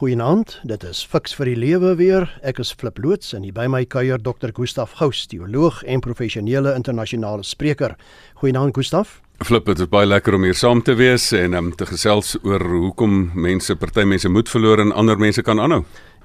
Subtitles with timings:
[0.00, 2.24] Goeienaand, dit is Fix vir die Lewe weer.
[2.40, 4.48] Ek is Flip Loots en hier by my kuier Dr.
[4.56, 7.98] Gustaf Gous, teoloog en professionele internasionale spreker.
[8.40, 9.18] Goeienaand Gustaf.
[9.44, 12.32] Flip, dit is baie lekker om hier saam te wees en om um, te gesels
[12.40, 15.82] oor hoekom mense, party mense moed verloor en ander mense kan aanhou.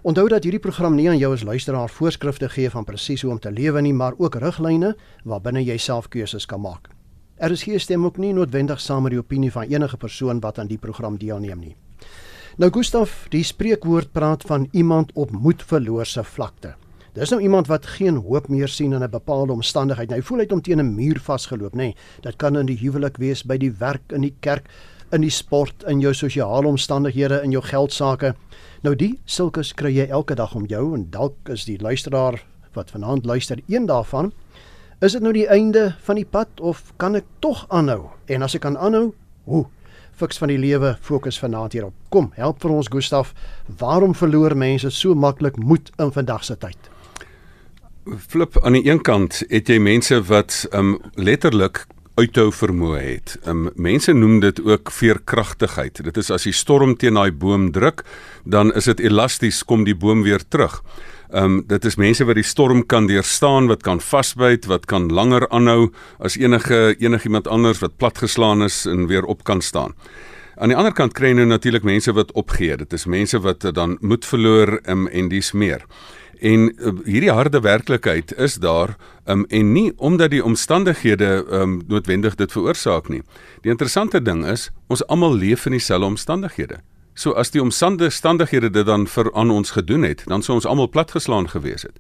[0.08, 3.44] Onthou dat hierdie program nie aan jou as luisteraar voorskrifte gee van presies hoe om
[3.44, 4.96] te lewe nie, maar ook riglyne
[5.28, 6.94] waarbinne jy self keuses kan maak.
[7.44, 10.64] Er is hier stem ook nie noodwendig saam met die opinie van enige persoon wat
[10.64, 11.76] aan die program deelneem nie.
[12.56, 16.70] Nou Gustaf, die spreekwoord praat van iemand op moedverloorse vlakte.
[17.12, 20.10] Dis nou iemand wat geen hoop meer sien in 'n bepaalde omstandigheid.
[20.10, 21.78] Nou, hy voel hy het om teen 'n muur vasgeloop, nê.
[21.78, 24.70] Nee, dit kan in die huwelik wees, by die werk, in die kerk,
[25.12, 28.36] in die sport, in jou sosiale omstandighede, in jou geldsaake.
[28.84, 32.44] Nou die sulkes kry jy elke dag om jou en dalk is die luisteraar
[32.74, 34.32] wat vanaand luister een daarvan.
[35.02, 38.10] Is dit nou die einde van die pad of kan ek tog aanhou?
[38.26, 39.14] En as ek kan aanhou,
[39.44, 39.66] hoe?
[40.16, 41.96] Fiks van die lewe fokus vanaand hierop.
[42.10, 43.34] Kom, help vir ons Gustaf.
[43.80, 46.88] Waarom verloor mense so maklik moed in vandag se tyd?
[48.28, 51.84] Flip aan die een kant het jy mense wat um letterlik
[52.16, 53.36] uithou vermoë het.
[53.44, 56.00] Um mense noem dit ook veerkragtigheid.
[56.08, 58.06] Dit is as die storm teen daai boom druk,
[58.46, 60.80] dan is dit elasties kom die boom weer terug.
[61.30, 65.10] Ehm um, dit is mense wat die storm kan deurstaan, wat kan vasbyt, wat kan
[65.10, 69.96] langer aanhou as enige enigiemand anders wat platgeslaan is en weer op kan staan.
[70.56, 72.78] Aan die ander kant kry jy nou natuurlik mense wat opgee.
[72.78, 75.84] Dit is mense wat dan moed verloor um, en dis meer.
[76.40, 82.36] En uh, hierdie harde werklikheid is daar um, en nie omdat die omstandighede um, noodwendig
[82.36, 83.24] dit veroorsaak nie.
[83.64, 86.80] Die interessante ding is ons almal leef in dieselfde omstandighede.
[87.16, 90.90] So as die omstandighede dit dan vir aan ons gedoen het, dan sou ons almal
[90.92, 91.96] platgeslaan gewees het.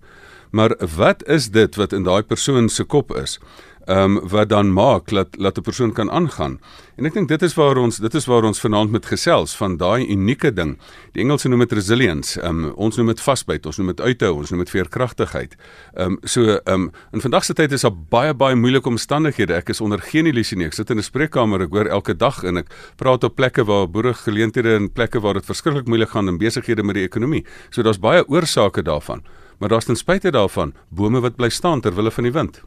[0.51, 3.39] Maar wat is dit wat in daai persoon se kop is?
[3.85, 6.59] Ehm um, wat dan maak dat dat 'n persoon kan aangaan.
[6.95, 9.77] En ek dink dit is waar ons dit is waar ons vanaand met gesels van
[9.77, 10.77] daai unieke ding.
[11.11, 12.41] Die Engelse noem dit resilience.
[12.41, 15.55] Ehm um, ons noem dit vasbyt, ons noem dit uithou, ons noem dit veerkragtigheid.
[15.93, 19.53] Ehm um, so ehm um, in vandag se tyd is daar baie baie moeilike omstandighede.
[19.53, 20.65] Ek is onder geen illusie nie.
[20.65, 23.87] Ek sit in 'n spreekkamer, ek hoor elke dag en ek praat op plekke waar
[23.89, 27.45] boere geleenthede en plekke waar dit verskriklik moeilik gaan in besighede met die ekonomie.
[27.69, 29.21] So daar's baie oorsake daarvan.
[29.59, 32.63] Maar daar's ten spyte daarvan bome wat bly staan ter wille van die wind.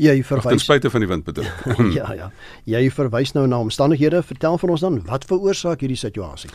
[0.00, 1.48] Jy verwys ten spyte van die wind bedoel.
[1.98, 2.30] ja ja.
[2.64, 4.22] Jy verwys nou na omstandighede.
[4.22, 6.50] Vertel vir ons dan wat veroorsaak hierdie situasie?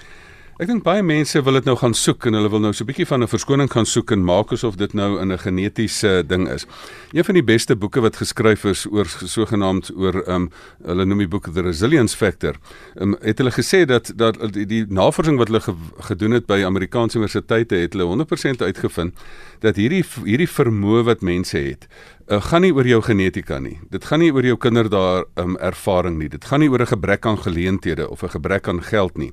[0.57, 2.89] Ek dink baie mense wil dit nou gaan soek en hulle wil nou so 'n
[2.89, 6.49] bietjie van 'n verskoning gaan soek en maak asof dit nou in 'n genetiese ding
[6.49, 6.65] is.
[7.13, 10.49] Een van die beste boeke wat geskryf is oor sogenaamd oor ehm um,
[10.83, 12.55] hulle noem die boek The Resilience Factor.
[12.95, 16.47] Ehm um, het hulle gesê dat dat die, die navorsing wat hulle ge, gedoen het
[16.47, 19.13] by Amerikaanse universiteite het hulle 100% uitgevind
[19.59, 21.87] dat hierdie hierdie vermoë wat mense het
[22.31, 23.79] uh, gaan nie oor jou genetika nie.
[23.91, 26.29] Dit gaan nie oor jou kinderdae um, ervaring nie.
[26.29, 29.31] Dit gaan nie oor 'n gebrek aan geleenthede of 'n gebrek aan geld nie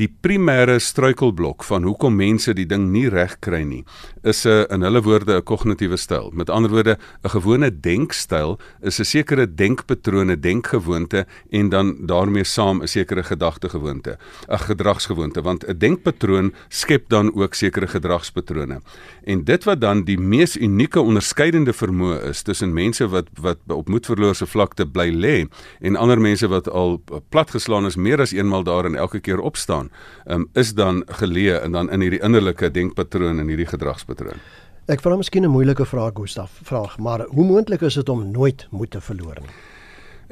[0.00, 3.84] die primêre struikelblok van hoekom mense die ding nie reg kry nie,
[4.24, 6.30] is 'n in hulle woorde 'n kognitiewe styl.
[6.32, 12.82] Met ander woorde, 'n gewone denkstyl is 'n sekere denkpatrone, denkgewoonte en dan daarmee saam
[12.82, 14.18] 'n sekere gedagtegewoonte,
[14.48, 18.80] 'n gedragsgewoonte, want 'n denkpatroon skep dan ook sekere gedragspatrone.
[19.24, 23.88] En dit wat dan die mees unieke onderskeidende vermoë is tussen mense wat wat op
[23.88, 25.46] moedverloorse vlakte bly lê
[25.80, 29.83] en ander mense wat al platgeslaan is meer as eenmal daar en elke keer opstaan
[29.84, 34.40] staan, um, is dan geleë en dan in hierdie innerlike denkpatroon en hierdie gedragspatroon.
[34.86, 38.66] Ek vra miskien 'n moeilike vraag Gustaf, vraag, maar hoe moontlik is dit om nooit
[38.70, 39.50] moed te verloor nie?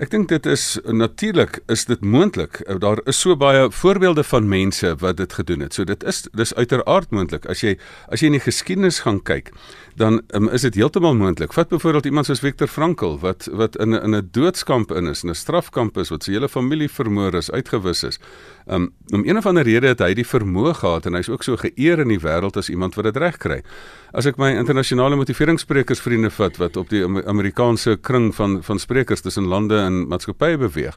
[0.01, 2.63] Ek dink dit is natuurlik is dit moontlik.
[2.81, 5.75] Daar is so baie voorbeelde van mense wat dit gedoen het.
[5.77, 7.45] So dit is dis uiteraard moontlik.
[7.47, 7.77] As jy
[8.09, 9.53] as jy in die geskiedenis gaan kyk,
[10.01, 11.53] dan um, is dit heeltemal moontlik.
[11.53, 15.23] Vat byvoorbeeld iemand soos Viktor Frankl wat wat in 'n in 'n doodskamp in is,
[15.23, 18.19] in 'n strafkamp is wat sy hele familie vermoor is, uitgewis is.
[18.67, 21.59] Um om een of ander rede het hy die vermoë gehad en hy's ook so
[21.61, 23.59] geëer in die wêreld as iemand wat dit reg kry.
[24.17, 29.21] As ek my internasionale motiveringssprekers vriende vat wat op die Amerikaanse kring van van sprekers
[29.21, 30.97] tussen lande en maatskappye beweeg,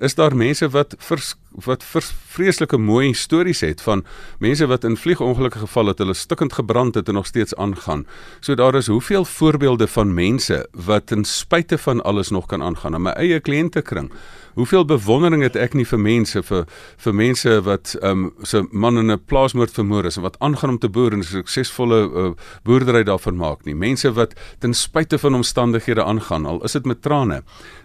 [0.00, 1.34] is daar mense wat vers,
[1.66, 4.04] wat vers, vreeslike mooi stories het van
[4.38, 8.06] mense wat in vliegongelukke geval het, hulle stikkend gebrand het en nog steeds aangaan.
[8.40, 12.94] So daar is hoeveel voorbeelde van mense wat ten spyte van alles nog kan aangaan
[12.94, 14.12] in my eie kliëntekring.
[14.54, 16.66] Hoeveel bewondering het ek nie vir mense vir
[17.00, 20.70] vir mense wat ehm um, se man in 'n plaasmoord vermoor is en wat aangaan
[20.70, 22.30] om te boer en 'n suksesvolle uh,
[22.62, 23.74] boerdery daarvan maak nie.
[23.74, 27.42] Mense wat ten spyte van omstandighede aangaan, al is dit met trane.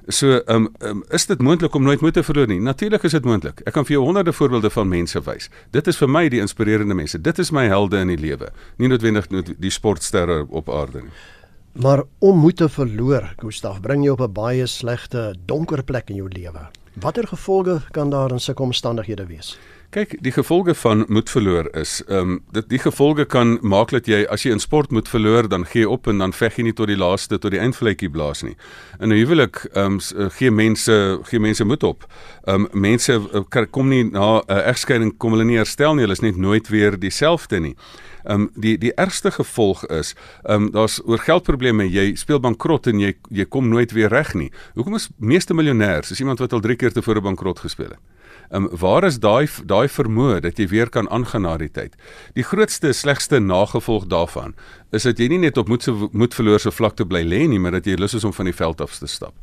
[0.08, 2.60] So ehm um, um, is dit moontlik om nooit moed te verloor nie?
[2.60, 3.62] Natuurlik is dit moontlik.
[3.66, 5.50] Ek kan vir jou honderde voorbeelde van mense wys.
[5.72, 7.22] Dit is vir my die inspirerende mense.
[7.22, 8.52] Dit is my helde in die lewe.
[8.78, 11.12] Nie noodwendig die sportsterre op aarde nie.
[11.76, 16.16] Maar om moed te verloor, Gustaf, bring jou op 'n baie slegte, donker plek in
[16.16, 16.70] jou lewe.
[17.00, 19.58] Watter gevolge kan daar in sulke omstandighede wees?
[19.90, 24.08] Kyk, die gevolge van moed verloor is, ehm um, dit die gevolge kan maak dat
[24.08, 26.74] jy as jy in sport moet verloor, dan gee op en dan veg jy nie
[26.74, 28.56] tot die laaste tot die eindvletjie blaas nie.
[29.00, 32.08] In 'n huwelik ehm um, gee mense gee mense moed op.
[32.48, 36.02] Ehm um, mense uh, kom nie na 'n uh, egskeiding kom hulle nie herstel nie,
[36.02, 37.76] hulle is net nooit weer dieselfde nie.
[38.26, 42.88] Ehm um, die die ergste gevolg is ehm um, daar's oor geldprobleme, jy speel bankrot
[42.88, 44.52] en jy jy kom nooit weer reg nie.
[44.74, 48.15] Hoekom is meeste miljonêers is iemand wat al 3 keer tevore bankrot gespeel het?
[48.50, 51.96] Ehm um, waar is daai daai vermoë dat jy weer kan aangaan na die tyd?
[52.34, 54.54] Die grootste slegste nagevolg daarvan
[54.92, 57.72] is dat jy nie net op moed moed verloor so vlakte bly lê nie, maar
[57.72, 59.34] dat jy lus is om van die veld af te stap.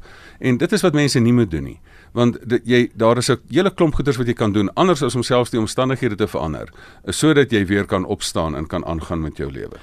[0.40, 1.80] En dit is wat mense nie moet doen nie
[2.12, 5.14] want dit, jy daar is 'n hele klomp goeders wat jy kan doen anders as
[5.14, 6.68] om selfs die omstandighede te verander
[7.08, 9.78] sodat jy weer kan opstaan en kan aangaan met jou lewe.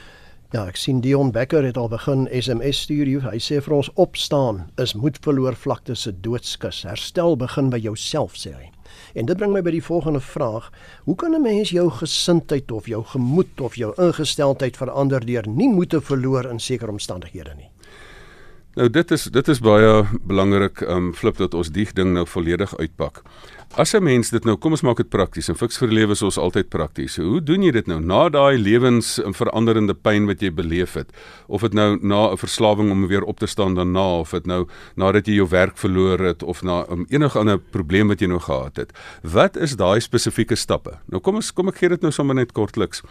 [0.51, 3.31] Ja, ek sien Dion Becker het al begin SMS stuur.
[3.31, 6.83] Hy sê vir ons opstaan is moed verloor vlakte se doodskus.
[6.83, 8.71] Herstel begin by jouself sê hy.
[9.14, 10.72] En dit bring my by die volgende vraag:
[11.04, 15.70] Hoe kan 'n mens jou gesindheid of jou gemoed of jou ingesteldheid verander deur nie
[15.70, 17.70] moed te verloor in sekere omstandighede nie?
[18.80, 22.72] Nou dit is dit is baie belangrik um flip dat ons die ding nou volledig
[22.80, 23.20] uitpak.
[23.76, 26.22] As 'n mens dit nou kom ons maak dit prakties en fiks vir lewe is
[26.22, 27.18] ons altyd prakties.
[27.18, 31.12] Hoe doen jy dit nou na daai lewensveranderende pyn wat jy beleef het?
[31.48, 34.68] Of dit nou na 'n verslawing om weer op te staan daarna of dit nou
[34.96, 38.40] nadat jy jou werk verloor het of na um, enige ander probleem wat jy nou
[38.40, 38.94] gehad het.
[39.24, 40.98] Wat is daai spesifieke stappe?
[41.06, 43.04] Nou kom ons kom ek gee dit nou sommer net kortliks.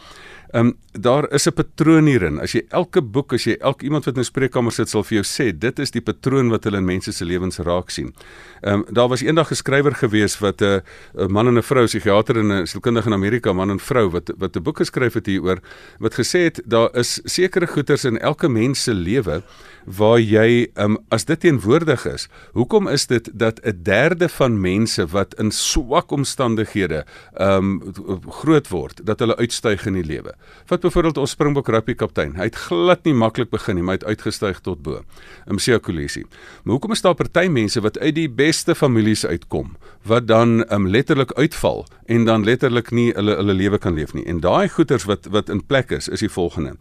[0.50, 2.40] Ehm um, daar is 'n patroon hierin.
[2.40, 5.22] As jy elke boek, as jy elke iemand wat in 'n spreekkamer sit sal vir
[5.22, 8.14] jou sê, dit is die patroon wat hulle in mense se lewens raak sien.
[8.62, 10.82] Ehm um, daar was eendag 'n skrywer gewees wat 'n
[11.18, 14.32] uh, man en 'n vrou, psigiater en 'n sielkundige in Amerika, man en vrou wat
[14.38, 15.58] wat 'n boek geskryf het hieroor
[15.98, 19.42] wat gesê het daar is sekere goeters in elke mens se lewe
[19.84, 22.28] waar jy um, as dit teenwoordig is.
[22.52, 27.04] Hoekom is dit dat 'n derde van mense wat in swak omstandighede
[27.40, 27.94] um
[28.28, 30.34] groot word, dat hulle uitstyg in die lewe?
[30.64, 32.36] Vat byvoorbeeld ons Springbok rugby kaptein.
[32.36, 35.02] Hy het glad nie maklik begin nie, maar hy het uitgestyg tot bo.
[35.46, 36.24] Msia Kolisi.
[36.62, 40.88] Maar hoekom is daar party mense wat uit die beste families uitkom wat dan um
[40.88, 44.24] letterlik uitval en dan letterlik nie hulle hulle lewe kan leef nie.
[44.24, 46.76] En daai goeters wat wat in plek is, is die volgende.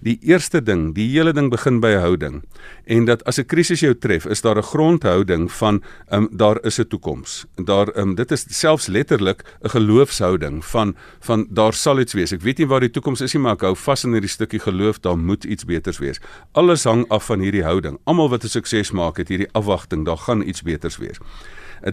[0.00, 2.40] Die eerste ding, die hele ding begin by houding.
[2.88, 6.58] En dat as 'n krisis jou tref, is daar 'n grondhouding van ehm um, daar
[6.64, 7.46] is 'n toekoms.
[7.56, 12.32] Daar ehm um, dit is selfs letterlik 'n geloofshouding van van daar sal iets wees.
[12.32, 14.60] Ek weet nie waar die toekoms is nie, maar ek hou vas in hierdie stukkie
[14.60, 16.20] geloof, daar moet iets beters wees.
[16.52, 17.98] Alles hang af van hierdie houding.
[18.04, 21.18] Almal wat 'n sukses maak, het hierdie afwagting, daar gaan iets beters wees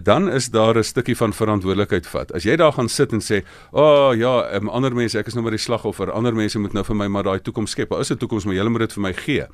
[0.04, 2.34] dan is daar 'n stukkie van verantwoordelikheid vat.
[2.34, 5.34] As jy daar gaan sit en sê, "O oh, ja, um, ander mense, ek is
[5.34, 6.12] nou maar die slagoffer.
[6.12, 7.90] Ander mense moet nou vir my maar daai toekoms skep.
[7.90, 9.48] Daar is 'n toekoms, maar julle moet dit vir my gee."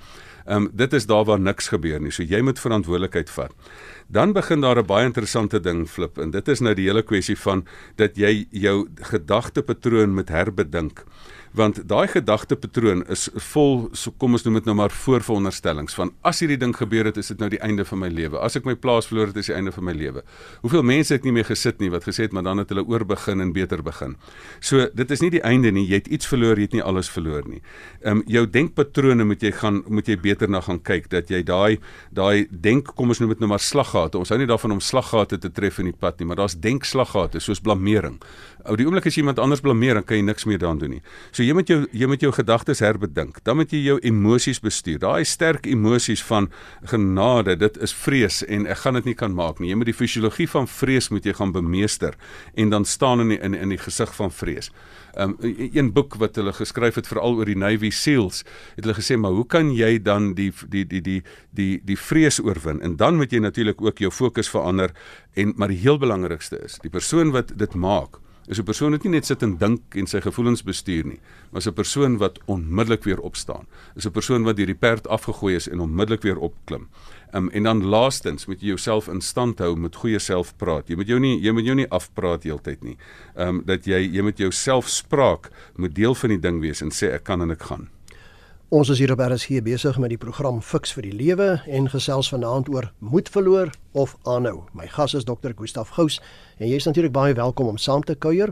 [0.45, 2.11] Ehm um, dit is daar waar niks gebeur nie.
[2.11, 3.51] So jy moet verantwoordelikheid vat.
[4.07, 7.37] Dan begin daar 'n baie interessante ding flip en dit is nou die hele kwessie
[7.37, 7.65] van
[7.95, 11.05] dat jy jou gedagtepatroon moet herbedink
[11.53, 16.41] want daai gedagtepatroon is vol so kom ons noem dit nou maar voorveronderstellings van as
[16.41, 18.39] hierdie ding gebeur het is dit nou die einde van my lewe.
[18.41, 20.23] As ek my plaas verloor het is die einde van my lewe.
[20.63, 23.43] Hoeveel mense het nie meer gesit nie wat gesê het maar dan het hulle oorbegin
[23.43, 24.15] en beter begin.
[24.61, 25.85] So dit is nie die einde nie.
[25.89, 27.61] Jy het iets verloor jy het nie alles verloor nie.
[28.01, 31.43] Ehm um, jou denkpatrone moet jy gaan moet jy beter na gaan kyk dat jy
[31.45, 31.77] daai
[32.09, 34.17] daai denk kom ons noem dit nou maar slaggate.
[34.17, 37.43] Ons hou nie daarvan om slaggate te tref in die pad nie maar daar's denkslaggate
[37.43, 38.17] soos blameering
[38.63, 41.01] ou die oomblik as iemand anders blameer dan kan jy niks meer daaraan doen nie.
[41.31, 43.39] So jy moet jou jy moet jou gedagtes herbedink.
[43.45, 44.99] Dan moet jy jou emosies bestuur.
[45.03, 46.49] Daai sterk emosies van
[46.89, 49.69] genade, dit is vrees en ek gaan dit nie kan maak nie.
[49.71, 52.17] Jy moet die fisiologie van vrees moet jy gaan bemeester
[52.55, 54.71] en dan staan in die, in in die gesig van vrees.
[55.19, 58.41] Um een boek wat hulle geskryf het veral oor die Navy Seals,
[58.75, 61.21] het hulle gesê maar hoe kan jy dan die die die die
[61.51, 62.81] die die vrees oorwin?
[62.81, 64.95] En dan moet jy natuurlik ook jou fokus verander
[65.33, 69.03] en maar die heel belangrikste is, die persoon wat dit maak is 'n persoon wat
[69.03, 71.19] nie net sit en dink en sy gevoelens bestuur nie,
[71.51, 73.67] maar is 'n persoon wat onmiddellik weer opstaan.
[73.95, 76.87] Is 'n persoon wat deur die perd afgegooi is en onmiddellik weer opklim.
[77.35, 80.87] Um, en dan laastens moet jy jouself in stand hou met goeie selfpraat.
[80.87, 82.97] Jy moet jou nie jy moet jou nie afpraat heeltyd nie.
[83.35, 86.91] Ehm um, dat jy jy moet jou selfspraak moet deel van die ding wees en
[86.91, 87.89] sê ek kan en ek gaan.
[88.73, 92.31] Ons is hier op RSG besig met die program Fix vir die Lewe en gesels
[92.33, 94.63] vanaand oor moed verloor of aanhou.
[94.73, 95.53] My gas is Dr.
[95.53, 96.17] Gustaf Gous
[96.57, 98.49] en jy is natuurlik baie welkom om saam te kuier.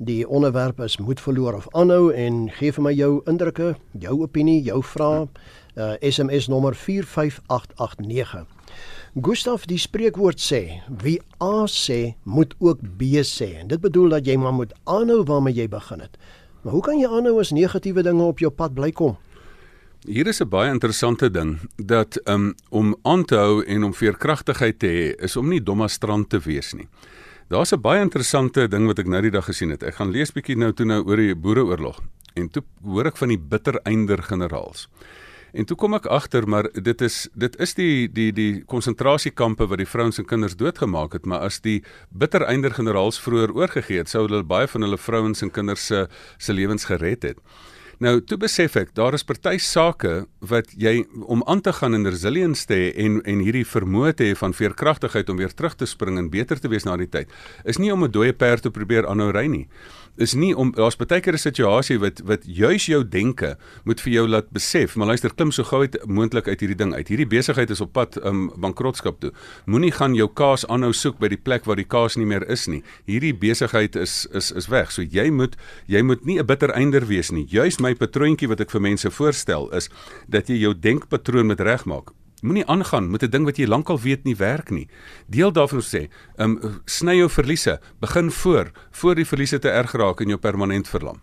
[0.00, 4.62] Die onderwerp is moed verloor of aanhou en gee vir my jou indrukke, jou opinie,
[4.64, 5.28] jou vrae.
[5.76, 8.48] Uh, SMS nommer 45889.
[9.20, 13.58] Gustaf, die spreekwoord sê, wie A sê, moet ook B sê.
[13.60, 16.16] En dit bedoel dat jy maar moet aanhou waarmee jy begin het.
[16.64, 19.20] Maar hoe kan jy aanhou as negatiewe dinge op jou pad bly kom?
[20.08, 24.78] Hier is 'n baie interessante ding dat um, om aan te hou en om veerkragtigheid
[24.78, 26.88] te hê is om nie domma strand te wees nie.
[27.48, 29.82] Daar's 'n baie interessante ding wat ek nou die dag gesien het.
[29.82, 32.00] Ek gaan lees bietjie nou toe nou oor die boereoorlog
[32.34, 34.88] en toe hoor ek van die bittereinder generaals.
[35.52, 39.78] En toe kom ek agter maar dit is dit is die die die konsentrasiekampe wat
[39.78, 44.26] die vrouens en kinders doodgemaak het, maar as die bittereinder generaals vroeër oorgegee het, sou
[44.26, 47.38] hulle baie van hulle vrouens en kinders se se lewens gered het.
[48.00, 52.08] Nou, toe besef ek, daar is party sake wat jy om aan te gaan in
[52.08, 55.84] resilience te hê en en hierdie vermoë te hê van veerkragtigheid om weer terug te
[55.84, 57.28] spring en beter te wees na die tyd,
[57.68, 59.68] is nie om 'n dooie perd te probeer aanhou ry nie
[60.20, 64.12] is nie om daar's baie keer 'n situasie wat wat juis jou denke moet vir
[64.12, 67.08] jou laat besef, maar luister, klim so gou uit moontlik uit hierdie ding uit.
[67.08, 69.32] Hierdie besigheid is op pad um bankrotskap toe.
[69.66, 72.66] Moenie gaan jou kaas aanhou soek by die plek waar die kaas nie meer is
[72.66, 72.82] nie.
[73.06, 74.92] Hierdie besigheid is is is weg.
[74.92, 77.46] So jy moet jy moet nie 'n bitter einder wees nie.
[77.46, 79.88] Juis my patroontjie wat ek vir mense voorstel is
[80.28, 82.10] dat jy jou denkpatroon moet regmaak.
[82.40, 84.88] Moenie aangaan met 'n ding wat jy lankal weet nie werk nie.
[85.28, 89.92] Deel daarvan sê, ehm um, sny jou verliese, begin voor voor die verliese te erg
[89.92, 91.20] raak en jou permanent verlam.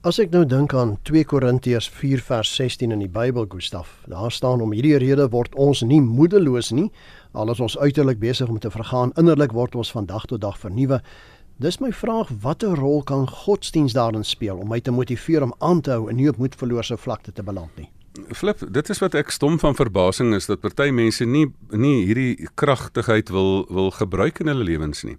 [0.00, 4.30] As ek nou dink aan 2 Korintiërs 4 vers 16 in die Bybel, Gustaf, daar
[4.30, 6.92] staan om hierdie rede word ons nie moedeloos nie,
[7.32, 10.58] al is ons uiterlik besig om te vergaan, innerlik word ons van dag tot dag
[10.58, 11.02] vernuwe.
[11.58, 15.80] Dis my vraag, watter rol kan godsdiens daarin speel om my te motiveer om aan
[15.80, 17.90] te hou en nie op moedverlose vlakte te beland nie?
[18.32, 22.48] Flip, dit is wat ek stom van verbasing is dat party mense nie nie hierdie
[22.58, 25.16] kragtigheid wil wil gebruik in hulle lewens nie.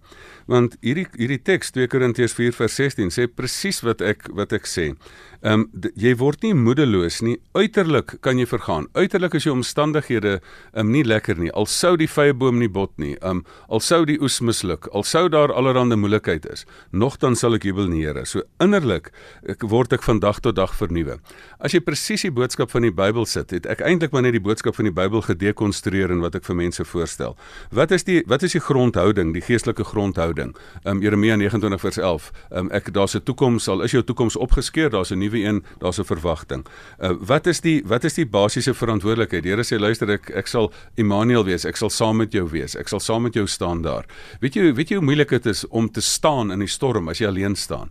[0.50, 4.96] Want hierdie hierdie teks 2 Korintiërs 4:16 sê presies wat ek wat ek sê.
[5.40, 7.38] Ehm um, jy word nie moedeloos nie.
[7.56, 8.90] Uiterlik kan jy vergaan.
[8.98, 11.52] Uiterlik is jou omstandighede ehm um, nie lekker nie.
[11.54, 13.14] Al sou die vyeboom nie bot nie.
[13.22, 17.54] Ehm um, al sou die oes misluk, al sou daar allerlei moeilikheid is, nogtans sal
[17.54, 18.26] ek jubel in die Here.
[18.26, 19.14] So innerlik
[19.48, 21.20] ek word ek van dag tot dag vernuwe.
[21.60, 24.44] As jy presies die boodskap van die Bybel sit, het ek eintlik maar net die
[24.44, 27.38] boodskap van die Bybel gedekonstrueer en wat ek vir mense voorstel.
[27.72, 30.39] Wat is die wat is die grondhouding, die geestelike grondhouding?
[30.40, 32.32] Ehm um, Jeremia 29 vers 11.
[32.50, 35.64] Ehm um, ek daar's 'n toekoms, al is jou toekoms opgeskeur, daar's 'n nuwe een,
[35.80, 36.66] daar's 'n verwagting.
[37.00, 39.44] Uh wat is die wat is die basiese verantwoordelikheid?
[39.44, 42.76] Here sê luister ek ek sal Immanuel wees, ek sal saam met jou wees.
[42.76, 44.06] Ek sal saam met jou staan daar.
[44.40, 47.20] Weet jy weet jy hoe moeilik dit is om te staan in die storm as
[47.20, 47.90] jy alleen staan?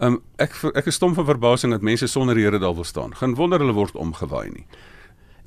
[0.00, 3.14] Um ek ek is stom van verbasing dat mense sonder die Here daar wil staan.
[3.14, 4.66] Geen wonder hulle word omgewaai nie.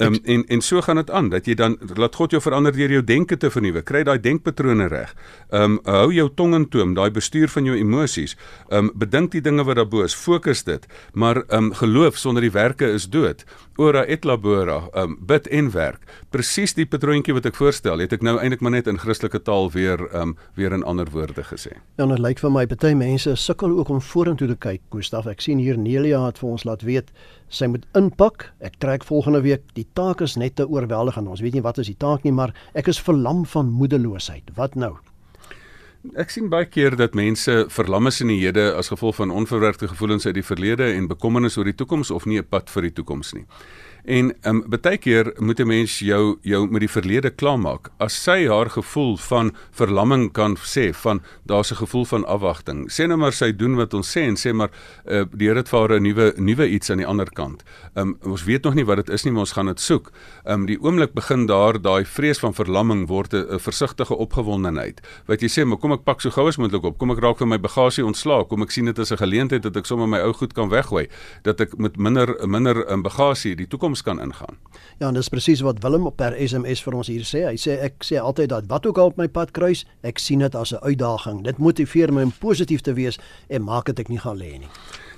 [0.01, 2.91] Um, en en so gaan dit aan dat jy dan laat God jou verander deur
[2.91, 3.83] jou denke te vernuwe.
[3.85, 5.13] Kry daai denkpatrone reg.
[5.49, 8.35] Ehm um, hou jou tong in toom, daai bestuur van jou emosies.
[8.69, 10.87] Ehm um, bedink die dinge wat daarbo is, fokus dit.
[11.13, 13.45] Maar ehm um, geloof sonder die werke is dood.
[13.77, 16.01] Ora et labora, ehm um, bid en werk.
[16.29, 19.71] Presies die patroontjie wat ek voorstel, het ek nou eintlik maar net in Christelike taal
[19.71, 21.77] weer ehm um, weer in ander woorde gesê.
[21.97, 24.81] Ja, dit lyk vir my baie mense sukkel ook om vorentoe te kyk.
[24.89, 27.13] Gustaf, ek sien hier Nelia het vir ons laat weet
[27.51, 28.47] sy moet inpak.
[28.63, 29.67] Ek trek volgende week.
[29.77, 31.27] Die taak is net te oorweldigend.
[31.27, 34.53] Ons weet nie wat is die taak nie, maar ek is verlam van moedeloosheid.
[34.57, 34.95] Wat nou?
[36.17, 39.91] Ek sien baie keer dat mense verlam is in die hede as gevolg van onverwerkte
[39.91, 42.95] gevoelens uit die verlede en bekommernis oor die toekoms of nie 'n pad vir die
[42.97, 43.45] toekoms nie.
[44.05, 47.91] En ehm um, baie keer moet 'n mens jou jou met die verlede klaarmaak.
[47.97, 52.91] As sy haar gevoel van verlamming kan sê van daar's 'n gevoel van afwagting.
[52.91, 54.69] Sê nou maar sy doen wat ons sê en sê maar
[55.05, 57.63] uh, die Here het vir haar 'n nuwe nuwe iets aan die ander kant.
[57.93, 60.11] Ehm um, ons weet nog nie wat dit is nie, maar ons gaan dit soek.
[60.45, 65.01] Ehm um, die oomblik begin daar daai vrees van verlamming word 'n versigtige opgewondenheid.
[65.25, 66.97] Wat jy sê, maar kom ek pak so gou as moontlik op.
[66.97, 68.47] Kom ek raak van my bagasie ontslaak.
[68.47, 71.07] Kom ek sien dit as 'n geleentheid dat ek sommer my ou goed kan weggooi.
[71.43, 74.57] Dat ek met minder minder in um, bagasie die toekoms toekoms kan ingaan.
[74.97, 77.45] Ja, en dis presies wat Willem op per SMS vir ons hier sê.
[77.47, 80.39] Hy sê ek sê altyd dat wat ook al op my pad kruis, ek sien
[80.39, 81.43] dit as 'n uitdaging.
[81.43, 83.19] Dit motiveer my om positief te wees
[83.49, 84.69] en maak dit ek nie gaan lê nie.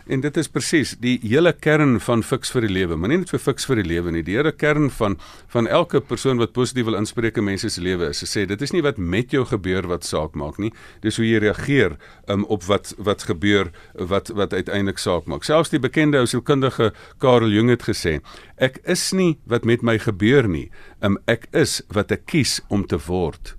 [0.05, 2.97] En dit is presies die hele kern van fiks vir die lewe.
[2.99, 5.15] Maar nie net vir fiks vir die lewe nie, die hele kern van
[5.53, 8.19] van elke persoon wat positief wil inspreek in mense se lewe is.
[8.23, 10.73] Sy sê dit is nie wat met jou gebeur wat saak maak nie,
[11.05, 11.95] dis hoe jy reageer
[12.27, 15.47] um, op wat wat gebeur wat wat uiteindelik saak maak.
[15.47, 16.91] Selfs die bekende sielkundige
[17.23, 18.19] Karel Jung het gesê,
[18.57, 20.67] ek is nie wat met my gebeur nie,
[21.01, 23.55] um, ek is wat ek kies om te word.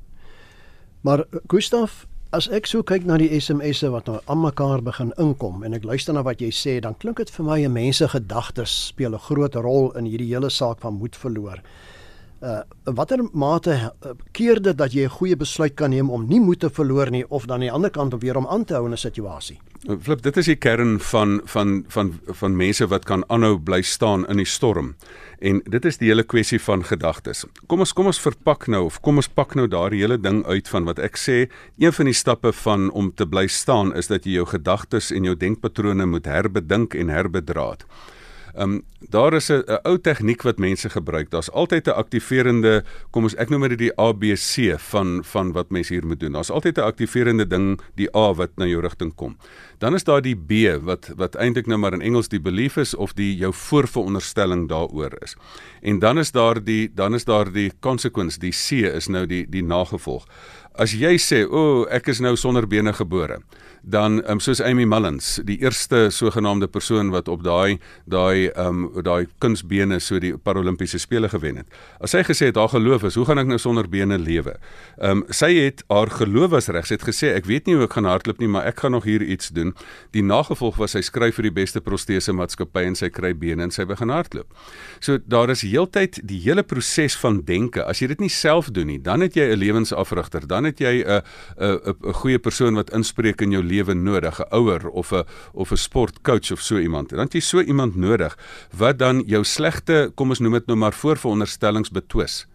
[1.05, 2.05] Maar Gustaf,
[2.35, 5.85] As ek so kyk na die SMS'e wat nou aan mekaar begin inkom en ek
[5.87, 9.23] luister na wat jy sê, dan klink dit vir my 'n mense gedagtes speel 'n
[9.29, 11.63] groot rol in hierdie hele saak van moed verloor.
[12.45, 12.61] Uh
[12.93, 16.61] watter mate uh, keer dit dat jy 'n goeie besluit kan neem om nie moed
[16.61, 18.85] te verloor nie of dan aan die ander kant om weer om aan te hou
[18.85, 19.61] in 'n situasie?
[20.01, 24.27] Flip, dit is die kern van van van van mense wat kan aanhou bly staan
[24.29, 24.95] in die storm.
[25.39, 27.45] En dit is die hele kwessie van gedagtes.
[27.67, 30.69] Kom ons kom ons verpak nou of kom ons pak nou daardie hele ding uit
[30.69, 34.25] van wat ek sê, een van die stappe van om te bly staan is dat
[34.25, 37.85] jy jou gedagtes en jou denkpatrone moet herbedink en herbedraad.
[38.55, 41.31] Ehm um, daar is 'n ou tegniek wat mense gebruik.
[41.31, 45.93] Daar's altyd 'n aktiverende, kom ons ek noem dit die ABC van van wat mense
[45.93, 46.33] hier moet doen.
[46.33, 49.37] Daar's altyd 'n aktiverende ding, die A wat na jou rigting kom.
[49.79, 52.95] Dan is daar die B wat wat eintlik nou maar in Engels die belief is
[52.95, 55.37] of die jou voorveronderstelling daaroor is.
[55.83, 59.47] En dan is daar die dan is daar die consequence, die C is nou die
[59.49, 60.27] die nagevolg.
[60.75, 63.39] As jy sê, "O, oh, ek is nou sonder bene gebore."
[63.85, 69.27] Dan um, soos Amy Mullins, die eerste sogenaamde persoon wat op daai daai um daai
[69.45, 71.77] kunsbene so die paralimpiese spele gewen het.
[72.01, 74.57] As sy gesê het haar geloof is, hoe gaan ek nou sonder bene lewe?
[74.97, 76.89] Um sy het haar geloof was reg.
[76.89, 79.05] Sy het gesê ek weet nie hoe ek gaan hardloop nie, maar ek gaan nog
[79.09, 79.75] hier iets doen.
[80.17, 83.75] Die nagevolg was sy skryf vir die beste protese maatskappy en sy kry bene en
[83.75, 84.49] sy begin hardloop.
[85.05, 87.85] So daar is heeltyd die hele proses van denke.
[87.85, 91.05] As jy dit nie self doen nie, dan het jy 'n lewensafrigter, dan het jy
[91.05, 91.23] 'n
[91.61, 95.71] 'n 'n goeie persoon wat inspreek in jou lewe nodig, 'n ouer of 'n of
[95.71, 97.09] 'n sportcoach of so iemand.
[97.09, 98.39] Dan het jy so iemand nodig
[98.77, 102.47] wat dan jou slegte, kom ons noem dit nou maar voorveronderstellings betwis.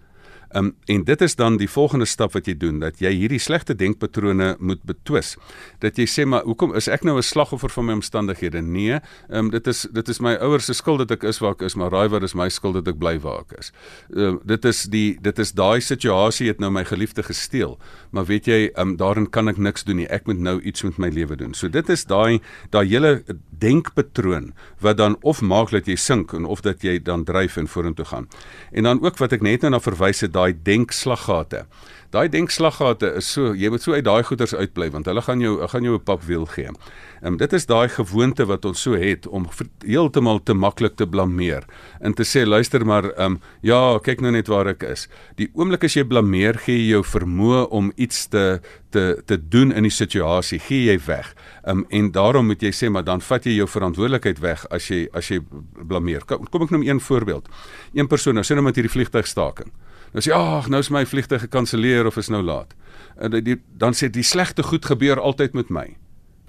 [0.55, 3.75] Um, en dit is dan die volgende stap wat jy doen dat jy hierdie slegte
[3.77, 5.35] denkpatrone moet betwis.
[5.83, 8.61] Dat jy sê maar hoekom is ek nou 'n slagoffer van my omstandighede?
[8.61, 11.61] Nee, um, dit is dit is my ouers se skuld dat ek is waar ek
[11.61, 13.71] is, maar raai wat is my skuld dat ek bly waar ek is.
[14.09, 17.77] Um, dit is die dit is daai situasie het nou my geliefde gesteel.
[18.11, 20.07] Maar weet jy, um, daarin kan ek niks doen nie.
[20.07, 21.53] Ek moet nou iets met my lewe doen.
[21.53, 22.41] So dit is daai
[22.71, 23.23] daai hele
[23.59, 27.67] denkpatroon wat dan of maak dat jy sink en of dat jy dan dryf en
[27.67, 28.27] vorentoe gaan.
[28.71, 31.65] En dan ook wat ek net nou na verwys het daai denkslaggate.
[32.09, 35.59] Daai denkslaggate is so, jy moet so uit daai goeters uitbly want hulle gaan jou
[35.69, 36.65] gaan jou 'n pap wiel gee.
[36.65, 39.45] Ehm um, dit is daai gewoonte wat ons so het om
[39.85, 41.63] heeltemal te maklik te blameer
[42.01, 45.07] en te sê luister maar ehm um, ja, kyk nou net waar ek is.
[45.35, 49.71] Die oomblik as jy blameer, gee jy jou vermoë om iets te te te doen
[49.71, 51.35] in die situasie, gee jy weg.
[51.63, 54.87] Ehm um, en daarom moet jy sê maar dan vat jy jou verantwoordelikheid weg as
[54.89, 55.41] jy as jy
[55.87, 56.25] blameer.
[56.25, 57.45] Kom, kom ek noem een voorbeeld.
[57.93, 59.69] Een persoon, nou sien nou met hierdie vliegtuigstaking.
[60.13, 62.73] Nou sê ag, nou is my vliegtuig gekanselleer of is nou laat.
[63.21, 65.85] En die, dan sê die slegte goed gebeur altyd met my.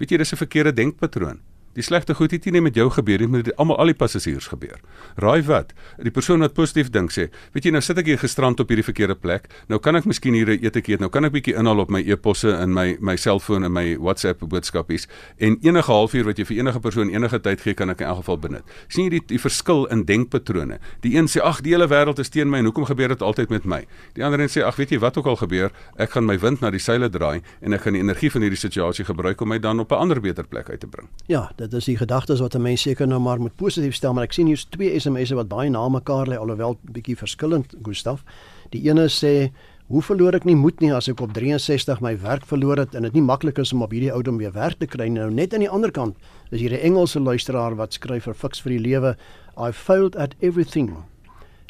[0.01, 1.41] Weet jy dis 'n verkeerde denkpatroon.
[1.73, 3.95] Die slegte goed het nie net met jou gebeur nie, maar dit almal al die
[3.95, 4.79] passasiers gebeur.
[5.15, 5.71] Raai wat?
[6.03, 8.83] Die persoon wat positief dink sê, weet jy nou sit ek hier gisterand op hierdie
[8.83, 9.47] verkeerde plek.
[9.71, 10.99] Nou kan ek miskien hier 'n eetjie eet.
[10.99, 14.41] Nou kan ek bietjie inhaal op my e-posse en my my selfoon en my WhatsApp
[14.41, 15.07] boodskapies
[15.39, 18.17] en enige halfuur wat jy vir enige persoon enige tyd gee, kan ek in elk
[18.17, 18.63] geval benut.
[18.87, 20.79] sien jy die die verskil in denkpatrone?
[21.01, 23.49] Die een sê ag, die hele wêreld is teen my en hoekom gebeur dit altyd
[23.49, 23.85] met my?
[24.15, 26.61] Die ander een sê ag, weet jy wat ook al gebeur, ek gaan my wind
[26.61, 29.59] na die seile draai en ek gaan die energie van hierdie situasie gebruik om my
[29.59, 31.07] dan op 'n ander beter plek uit te bring.
[31.27, 34.23] Ja, dit is die gedagtes wat 'n mens seker nou maar moet positief stel, maar
[34.23, 38.23] ek sien hier's twee SMS'e wat baie na mekaar lê alhoewel bietjie verskillend, Gustaf.
[38.69, 39.51] Die ene sê
[39.91, 43.03] Hoe verloor ek nie moed nie as ek op 63 my werk verloor het en
[43.03, 45.65] dit nie maklik is om op hierdie ouderdom weer werk te kry nou net aan
[45.65, 46.15] die ander kant
[46.49, 49.17] is hier 'n Engelse luisteraar wat skryf vir fiks vir die lewe
[49.57, 50.95] I failed at everything.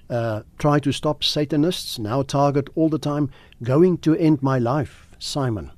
[0.08, 3.30] Uh try to stop satanists now target all the time
[3.63, 5.71] going to end my life Simon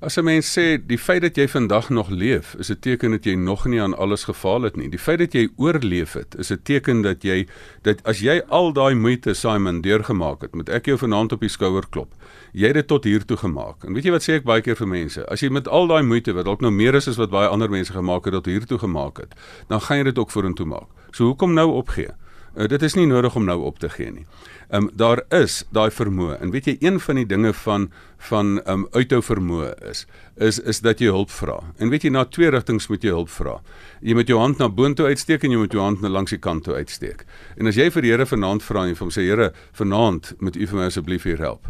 [0.00, 3.24] As 'n mens sê die feit dat jy vandag nog leef, is 'n teken dat
[3.24, 4.88] jy nog nie aan alles gefaal het nie.
[4.88, 7.48] Die feit dat jy oorleef het, is 'n teken dat jy
[7.82, 11.48] dat as jy al daai moeite Simon deurgemaak het, moet ek jou vanaand op die
[11.48, 12.14] skouer klop.
[12.52, 13.84] Jy het dit tot hier toe gemaak.
[13.84, 15.26] En weet jy wat sê ek baie keer vir mense?
[15.26, 17.70] As jy met al daai moeite wat dalk nou meer is as wat baie ander
[17.70, 19.34] mense gemaak het tot hier toe gemaak het,
[19.68, 20.88] dan gaan jy dit ook vorentoe maak.
[21.10, 22.10] So hoekom nou opgee?
[22.58, 24.24] Uh, dit is nie nodig om nou op te gee nie.
[24.68, 26.40] Ehm um, daar is daai vermoë.
[26.42, 27.86] En weet jy een van die dinge van
[28.30, 31.60] van ehm um, uithou vermoë is is is dat jy hulp vra.
[31.78, 33.60] En weet jy na twee rigtings moet jy hulp vra.
[34.00, 36.42] Jy moet jou hand na boontoe uitsteek en jy moet jou hand na langs die
[36.42, 37.24] kant toe uitsteek.
[37.56, 40.56] En as jy vir die Here vanaand vra en vir hom sê Here, vanaand moet
[40.56, 41.68] U vir my asseblief hier help.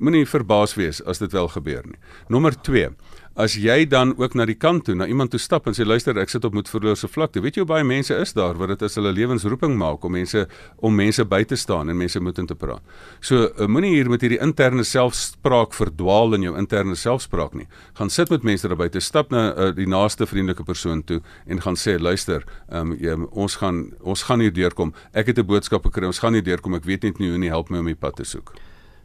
[0.00, 1.98] Moenie verbaas wees as dit wel gebeur nie.
[2.28, 2.90] Nommer 2
[3.34, 6.16] as jy dan ook na die kant toe na iemand toe stap en sê luister
[6.20, 7.42] ek sit op moet verloorse vlakte.
[7.42, 10.44] Weet jy hoe baie mense is daar wat dit as hulle lewensroeping maak om mense
[10.78, 12.82] om mense by te staan en mense moet in te praat?
[13.20, 17.66] So uh, moenie hier met hierdie interne selfspraak verdwaal in jou interne selfspraak nie.
[17.98, 21.62] Gaan sit met mense daar buite stap na uh, die naaste vriendelike persoon toe en
[21.64, 24.94] gaan sê luister um, jy, ons gaan ons gaan hier deurkom.
[25.12, 26.74] Ek het 'n boodskap gekry ons gaan hier deurkom.
[26.74, 27.50] Ek weet net nie hoe nie.
[27.50, 28.54] Help my om die pad te soek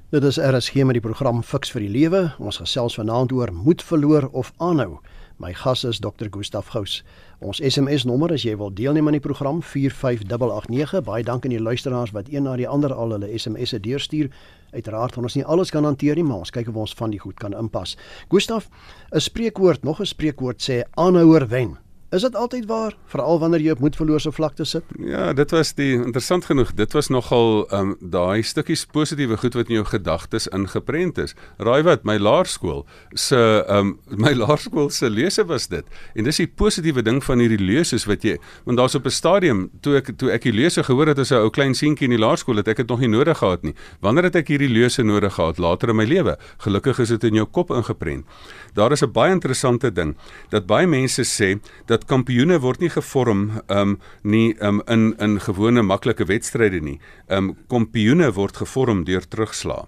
[0.10, 2.20] Dit is RSG met die program Fix vir die Lewe.
[2.42, 4.96] Ons gesels vanaand oor moed verloor of aanhou.
[5.38, 6.32] My gas is Dr.
[6.34, 7.04] Gustaf Gous.
[7.46, 11.04] Ons SMS nommer as jy wil deelneem aan die program 45889.
[11.06, 14.32] Baie dankie aan die luisteraars wat een na die ander al hulle SMS'e deurstuur.
[14.74, 17.22] Uiteraard kan ons nie alles kan hanteer nie, maar ons kyk of ons van die
[17.22, 17.94] goed kan inpas.
[18.34, 18.66] Gustaf,
[19.14, 21.78] 'n spreekwoord, nog 'n spreekwoord sê aanhouer wen.
[22.10, 24.86] Is dit altyd waar, veral wanneer jy op moedverlose vlakte sit?
[25.06, 26.72] Ja, dit was die interessant genoeg.
[26.74, 31.36] Dit was nogal ehm um, daai stukkies positiewe goed wat in jou gedagtes ingeprent is.
[31.62, 32.82] Raai wat, my laerskool
[33.14, 33.92] se ehm um,
[34.26, 35.86] my laerskool se lese was dit.
[36.16, 39.70] En dis die positiewe ding van hierdie leuses wat jy want daar's op 'n stadium
[39.82, 42.26] toe ek toe ek die leuse gehoor het as 'n ou klein seentjie in die
[42.26, 43.76] laerskool het ek dit nog nie nodig gehad nie.
[44.02, 46.38] Wanneer het ek hierdie leuse nodig gehad later in my lewe?
[46.58, 48.26] Gelukkig is dit in jou kop ingeprent.
[48.74, 50.18] Daar is 'n baie interessante ding
[50.50, 55.40] dat baie mense sê dat dat kampioene word nie gevorm um nie um in in
[55.44, 57.00] gewone maklike wedstryde nie.
[57.28, 59.88] Um kampioene word gevorm deur terugslag.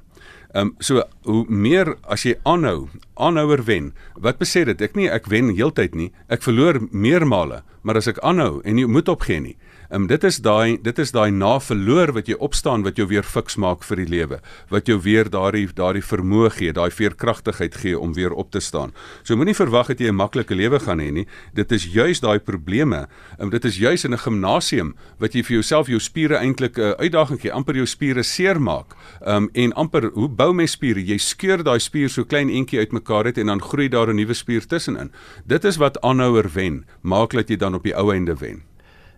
[0.53, 3.93] Um so hoe meer as jy aanhou, aanhouer wen.
[4.19, 4.81] Wat besê dit?
[4.81, 6.11] Ek nie ek wen heeltyd nie.
[6.27, 9.55] Ek verloor meermale, maar as ek aanhou en jy moet opgee nie.
[9.91, 13.25] Um dit is daai dit is daai na verloor wat jy opstaan wat jou weer
[13.27, 14.37] fiks maak vir die lewe,
[14.71, 18.93] wat jou weer daardie daardie vermoë gee, daai veerkragtigheid gee om weer op te staan.
[19.27, 21.27] So moenie verwag dat jy 'n maklike lewe gaan hê nie.
[21.53, 23.07] Dit is juis daai probleme.
[23.37, 26.81] Um dit is juis in 'n gimnasium wat jy vir jouself jou spiere eintlik 'n
[26.81, 28.95] uh, uitdaging gee, amper jou spiere seermaak.
[29.27, 31.03] Um en amper hoe bou mens spiere?
[31.03, 34.33] Jy skeur daai spier so klein entjie uitmekaar uit en dan groei daar 'n nuwe
[34.33, 35.11] spier tussenin.
[35.45, 38.70] Dit is wat aanhouer wen, maak dat jy dan op die ou einde wen.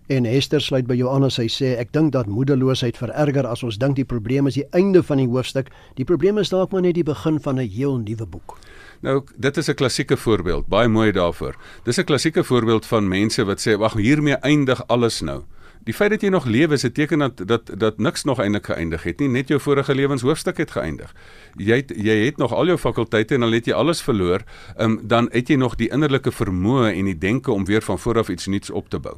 [0.08, 3.64] En Hester sluit by jou aan as hy sê ek dink dat moedeloosheid vererger as
[3.64, 5.70] ons dink die probleem is die einde van die hoofstuk.
[5.96, 8.58] Die probleem is dalk maar net die begin van 'n heel nuwe boek.
[9.02, 11.56] Nou, dit is 'n klassieke voorbeeld, baie mooi daarvoor.
[11.84, 15.44] Dis 'n klassieke voorbeeld van mense wat sê wag, hiermee eindig alles nou.
[15.84, 18.66] Die feit dat jy nog lewe is 'n teken dat dat dat niks nog eintlik
[18.66, 21.16] geëindig het nie, net jou vorige lewenshoofstuk het geëindig.
[21.58, 24.42] Jy het, jy het nog al jou fakulteite en dan het jy alles verloor,
[24.78, 28.18] um, dan het jy nog die innerlike vermoë en die denke om weer van voor
[28.18, 29.16] af iets nuuts op te bou.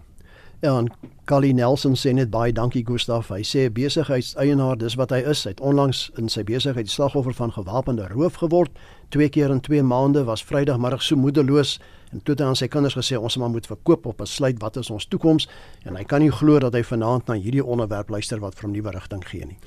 [0.66, 0.88] Ja, en
[1.30, 3.28] Kali Nelson sê net baie dankie Gustaf.
[3.30, 5.44] Hy sê besigheidseienaar, dis wat hy is.
[5.46, 8.74] Hy het onlangs in sy besigheid slagoffer van gewapende roof geword.
[9.14, 11.76] Twee keer in 2 maande was Vrydagmiddag so moedeloos
[12.10, 14.58] en toe het hy aan sy kinders gesê ons maar moet verkoop op 'n sluit
[14.62, 15.50] wat is ons toekoms
[15.86, 18.72] en hy kan nie glo dat hy vanaand na hierdie onderwerp luister wat vir hom
[18.72, 19.58] nuwe rigting gee nie.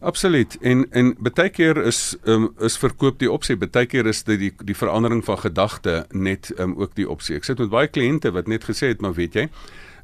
[0.00, 0.56] Absoluut.
[0.60, 3.56] En en baie keer is um, is verkoop die opsie.
[3.56, 7.36] Baie keer is dit die die verandering van gedagte net um, ook die opsie.
[7.36, 9.48] Ek sit met baie kliënte wat net gesê het, maar weet jy,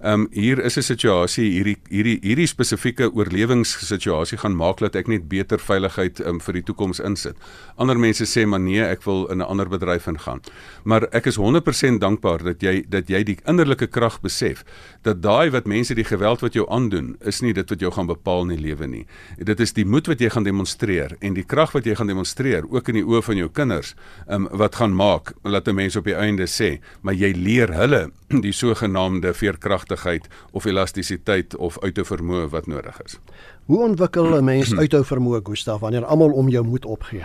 [0.03, 5.29] um, hier is 'n situasie hierdie hierdie hierdie spesifieke oorlewingssituasie gaan maak dat ek net
[5.29, 7.37] beter veiligheid um, vir die toekoms insit.
[7.77, 10.41] Ander mense sê maar nee, ek wil in 'n ander bedryf ingaan.
[10.85, 14.65] Maar ek is 100% dankbaar dat jy dat jy die innerlike krag besef
[15.03, 18.07] dat daai wat mense die geweld wat jou aandoen is nie dit wat jou gaan
[18.07, 19.07] bepaal in die lewe nie.
[19.39, 22.65] Dit is die moed wat jy gaan demonstreer en die krag wat jy gaan demonstreer
[22.69, 23.95] ook in die oë van jou kinders
[24.29, 28.11] um, wat gaan maak dat 'n mens op die einde sê, maar jy leer hulle
[28.29, 33.19] die sogenaamde veerkrag veerkragtigheid of elastisiteit of uithou vermoë wat nodig is.
[33.67, 37.25] Hoe ontwikkel 'n mens uithou vermoë, Gustaf, wanneer almal om jou moet opgee?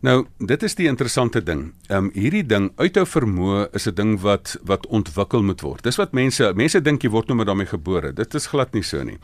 [0.00, 1.72] Nou, dit is die interessante ding.
[1.88, 5.82] Ehm um, hierdie ding uithou vermoë is 'n ding wat wat ontwikkel moet word.
[5.82, 8.12] Dis wat mense mense dink jy word net met daarmee gebore.
[8.12, 9.18] Dit is glad nie so nie.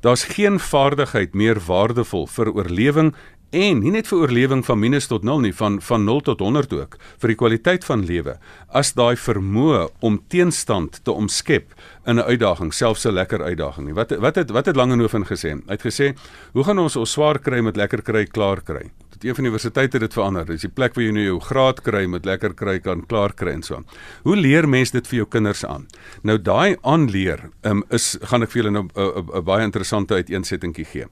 [0.00, 3.14] Daar's geen vaardigheid meer waardevol vir oorlewing
[3.50, 6.72] en nie net vir oorlewing van minus tot 0 nie, van van 0 tot 100
[6.76, 8.36] ook, vir die kwaliteit van lewe.
[8.68, 11.72] As daai vermoë om teenstand te omskep
[12.06, 13.94] in 'n uitdaging, selfs 'n lekker uitdaging nie.
[13.94, 15.56] Wat wat het wat het Langehoven gesê?
[15.66, 16.16] Hy het gesê,
[16.52, 19.50] "Hoe gaan ons ons swaar kry met lekker kry klaar kry?" Dit een van die
[19.50, 20.44] universiteite dit verander.
[20.44, 23.52] Dis die plek waar jy nou jou graad kry met lekker kry kan klaar kry
[23.52, 23.82] en so.
[24.22, 25.86] Hoe leer mense dit vir jou kinders aan?
[26.22, 31.06] Nou daai aanleer um, is gaan ek vir julle nou 'n baie interessante uiteensettingkie gee.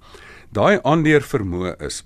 [0.52, 2.04] Daai aanleer vermoë is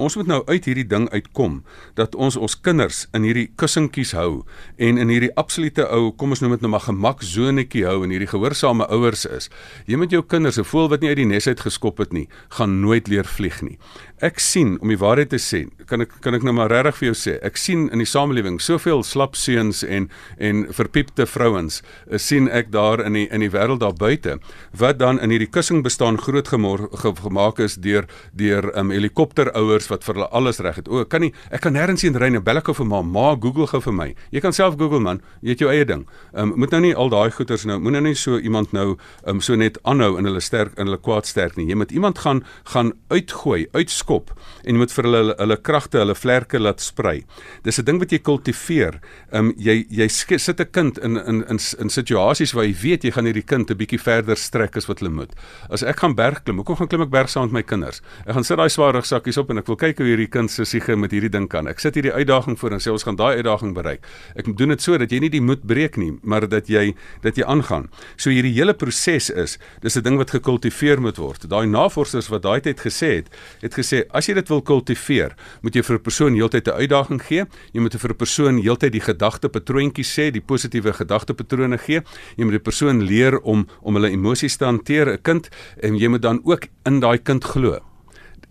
[0.00, 1.58] Ons moet nou uit hierdie ding uitkom
[1.98, 4.44] dat ons ons kinders in hierdie kussentjies hou
[4.80, 8.30] en in hierdie absolute ou, kom ons noem dit nou maar gemaksonetjie hou en hierdie
[8.30, 9.50] gehoorsame ouers is.
[9.84, 12.28] Jy met jou kinders, 'n voël wat nie uit die nes uit geskop het nie,
[12.48, 13.78] gaan nooit leer vlieg nie
[14.22, 17.06] ek sien om die waarheid te sê, kan ek kan ek nou maar regtig vir
[17.08, 20.06] jou sê, ek sien in die samelewing soveel slap seuns en
[20.38, 24.38] en verpiepte vrouens, eh, sien ek daar in die in die wêreld daar buite
[24.78, 29.90] wat dan in hierdie kussing bestaan groot gemor, ge, gemaak is deur deur um, helikopterouers
[29.90, 30.88] wat vir hulle alles reg het.
[30.88, 33.34] O, kan nie ek kan nêrens sien ry nou bel ek gou vir ma, ma
[33.34, 34.08] Google gou vir my.
[34.30, 36.06] Jy kan self Google man, jy het jou eie ding.
[36.32, 38.94] Um, moet nou nie al daai goeters nou, moet nou nie so iemand nou
[39.26, 41.66] um, so net aanhou in hulle sterk in hulle kwaad sterk nie.
[41.72, 46.00] Jy moet iemand gaan gaan uitgooi, uitskop kop en jy moet vir hulle hulle kragte,
[46.02, 47.24] hulle vlerke laat sprei.
[47.64, 49.00] Dis 'n ding wat jy kultiveer.
[49.32, 53.04] Ehm um, jy jy sit 'n kind in in in in situasies waar jy weet
[53.04, 55.32] jy gaan hierdie kind 'n bietjie verder strek as wat hulle moet.
[55.70, 58.00] As ek gaan berg klim, hoekom gaan klim ek berg saam met my kinders?
[58.26, 60.64] Ek gaan sit daai swaar rugsakkies op en ek wil kyk hoe hierdie kind se
[60.64, 61.66] siege met hierdie ding kan.
[61.66, 64.00] Ek sit hierdie uitdaging voor en sê ons gaan daai uitdaging bereik.
[64.36, 67.36] Ek doen dit so dat jy nie die moed breek nie, maar dat jy dat
[67.36, 67.88] jy aangaan.
[68.16, 71.48] So hierdie hele proses is, dis 'n ding wat gekultiveer moet word.
[71.48, 73.28] Daai navorsers wat daai tyd gesê het,
[73.62, 76.78] het gesê sê as jy dit wil kultiveer, moet jy vir 'n persoon heeltyd 'n
[76.80, 77.44] uitdaging gee.
[77.72, 82.02] Jy moet vir 'n persoon heeltyd die gedagtepatroontjies sê, die positiewe gedagtepatrone gee.
[82.36, 85.48] Jy moet die persoon leer om om hulle emosies te hanteer, 'n kind,
[85.82, 87.78] en jy moet dan ook in daai kind glo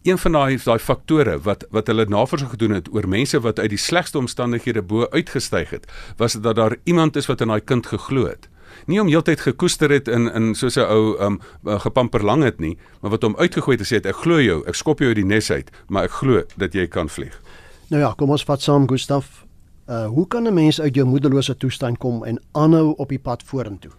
[0.04, 3.70] een van daai daai faktore wat wat hulle navorsing gedoen het oor mense wat uit
[3.70, 5.86] die slegste omstandighede bo uitgestyg het,
[6.18, 8.51] was dat daar iemand is wat in daai kind geglo het.
[8.86, 12.78] Nie om heeltyd gekoester het in in soos 'n ou um gepamper lang het nie,
[13.02, 15.16] maar wat hom uitgegooi het en sê het, ek glo jou, ek skop jou uit
[15.16, 17.42] die nes uit, maar ek glo dat jy kan vlieg.
[17.90, 19.46] Nou ja, kom ons vat saam Gustaf.
[19.90, 23.44] Uh hoe kan 'n mens uit jou moederlose toestand kom en aanhou op die pad
[23.44, 23.92] vorentoe?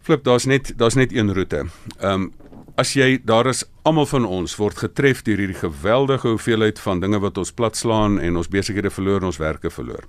[0.00, 1.66] Flip, daar's net daar's net een roete.
[2.00, 2.32] Um
[2.74, 7.20] as jy daar is almal van ons word getref deur hierdie geweldige hoeveelheid van dinge
[7.20, 10.04] wat ons platslaan en ons besighede verloor en ons werke verloor.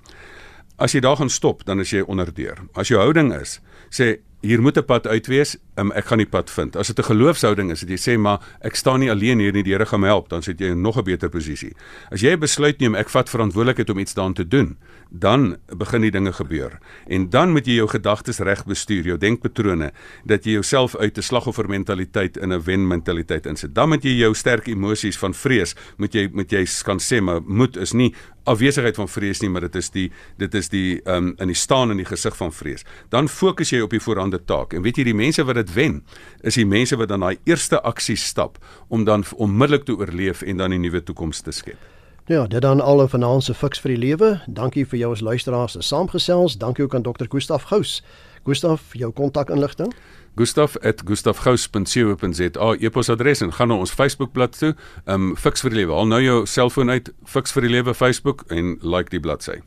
[0.84, 2.58] As jy daar gaan stop, dan is jy onderdeur.
[2.76, 3.56] As jou houding is,
[3.88, 6.76] sê hier moet 'n pad uitwees, um, ek gaan die pad vind.
[6.76, 9.62] As dit 'n geloofshouding is, dat jy sê maar ek staan nie alleen hier nie,
[9.62, 11.72] die Here gaan my help, dan sit jy in nog 'n beter posisie.
[12.10, 14.76] As jy besluit neem ek vat verantwoordelikheid om iets daaraan te doen,
[15.10, 16.78] dan begin die dinge gebeur.
[17.06, 19.92] En dan moet jy jou gedagtes reg bestuur, jou denkpatrone,
[20.24, 23.74] dat jy jouself uit 'n slagoffermentaliteit in 'n wenmentaliteit insit.
[23.74, 27.40] Dan moet jy jou sterk emosies van vrees, moet jy moet jy kan sê maar
[27.42, 31.34] moed is nie afwesigheid van vrees nie, maar dit is die dit is die um
[31.38, 32.84] in die staan in die gesig van vrees.
[33.08, 34.72] Dan fokus jy op die voorhande taak.
[34.72, 36.02] En weet jy die mense wat dit wen,
[36.42, 40.56] is die mense wat dan daai eerste aksie stap om dan onmiddellik te oorleef en
[40.56, 41.78] dan 'n nuwe toekoms te skep.
[42.26, 44.40] Ja, dit dan al vanaand fiks vir die lewe.
[44.46, 46.56] Dankie vir jou as luisteraars se saamgesels.
[46.56, 47.26] Dankie ook aan Dr.
[47.28, 48.02] Gustaf Gous.
[48.44, 49.92] Gustaf, jou kontakinligting?
[50.36, 54.74] gustaf@gustafgous.co.za e-posadres en gaan na ons Facebookblad toe.
[55.04, 55.92] Um fiks vir die lewe.
[55.92, 59.60] Haal nou jou selfoon uit, fiks vir die lewe Facebook en like die bladsy.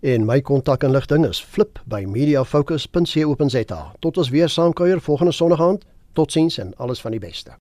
[0.00, 3.92] En my kontakinligting is flip by mediafocus.co.za.
[4.00, 5.84] Tot ons weer saamkuier volgende Sondag aand.
[6.12, 7.63] Totsiens en alles van die beste.